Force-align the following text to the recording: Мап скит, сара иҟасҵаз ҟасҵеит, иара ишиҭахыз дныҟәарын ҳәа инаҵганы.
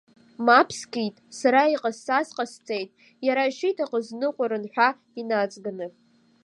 Мап 0.45 0.69
скит, 0.79 1.15
сара 1.39 1.61
иҟасҵаз 1.73 2.27
ҟасҵеит, 2.35 2.89
иара 3.27 3.43
ишиҭахыз 3.49 4.07
дныҟәарын 4.13 4.65
ҳәа 4.73 4.89
инаҵганы. 5.19 5.87